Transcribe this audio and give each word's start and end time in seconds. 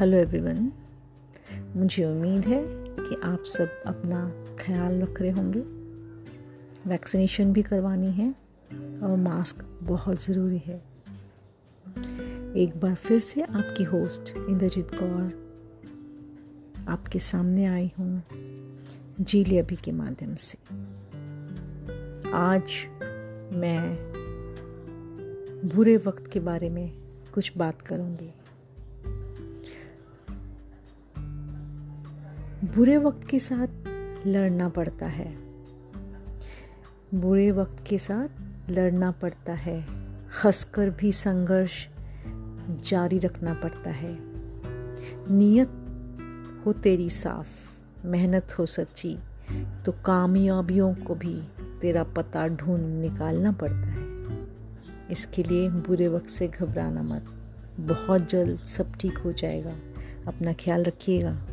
Hello 0.00 0.16
everyone 0.16 0.72
मुझे 1.76 2.04
उम्मीद 2.04 2.46
है 2.46 2.62
कि 2.98 3.16
आप 3.24 3.44
सब 3.44 3.82
अपना 3.86 4.18
ख्याल 4.60 5.00
रख 5.02 5.20
रहे 5.22 5.30
होंगे। 5.30 5.60
वैक्सीनेशन 6.90 7.52
भी 7.52 7.62
करवानी 7.62 8.10
है 8.10 8.28
और 9.02 9.16
मास्क 9.16 9.64
बहुत 9.82 10.22
ज़रूरी 10.22 10.58
है। 10.58 10.76
एक 12.56 12.72
बार 12.76 12.94
फिर 12.94 13.20
से 13.20 13.42
आपकी 13.42 13.84
होस्ट 13.84 14.36
इंद्रजीत 14.36 14.94
कौर 14.94 15.32
आपके 16.88 17.18
सामने 17.18 17.64
आई 17.66 17.90
हूँ 17.98 18.22
जीले 19.20 19.58
अभी 19.58 19.76
के 19.76 19.92
माध्यम 19.92 20.34
से। 20.34 20.58
आज 22.32 22.62
मैं 23.52 23.96
बुरे 25.74 25.96
वक्त 25.96 26.30
के 26.32 26.40
बारे 26.40 26.70
में 26.70 26.92
कुछ 27.34 27.56
बात 27.56 27.82
करूँगी। 27.82 28.32
बुरे 32.64 32.96
वक्त 32.96 33.28
के 33.28 33.38
साथ 33.38 33.66
लड़ना 34.26 34.68
पड़ता 34.68 35.06
है। 35.06 35.36
बुरे 37.14 37.50
वक्त 37.50 37.84
के 37.86 37.98
साथ 37.98 38.28
लड़ना 38.70 39.10
पड़ता 39.10 39.52
है। 39.52 39.80
हंसकर 40.44 40.90
भी 40.90 41.12
संघर्ष 41.12 41.88
जारी 42.70 43.18
रखना 43.18 43.54
पड़ता 43.54 43.90
है। 43.90 44.18
नीयत 45.30 45.68
हो 46.66 46.72
तेरी 46.72 47.10
साफ़, 47.10 47.48
मेहनत 48.06 48.58
हो 48.58 48.66
सच्ची 48.66 49.18
तो 49.86 49.92
कामयाबियों 49.92 50.94
को 50.94 51.14
भी 51.14 51.42
तेरा 51.80 52.04
पता 52.04 52.48
ढूंढ 52.48 52.82
निकालना 52.82 53.52
पड़ता 53.52 53.86
है। 53.86 54.06
इसके 55.10 55.42
लिए 55.42 55.70
बुरे 55.70 56.08
वक्त 56.08 56.30
से 56.30 56.48
घबराना 56.48 57.02
मत। 57.02 57.24
बहुत 57.80 58.28
जल्द 58.28 58.60
सब 58.60 58.92
ठीक 58.92 59.18
हो 59.18 59.32
जाएगा। 59.32 59.76
अपना 60.26 60.52
ख्याल 60.52 60.84
रखिएगा। 60.84 61.46